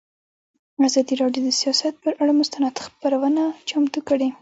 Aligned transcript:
ازادي 0.87 1.13
راډیو 1.21 1.41
د 1.45 1.49
سیاست 1.61 1.93
پر 2.03 2.13
اړه 2.21 2.33
مستند 2.39 2.75
خپرونه 2.85 3.43
چمتو 3.69 3.99
کړې. 4.07 4.29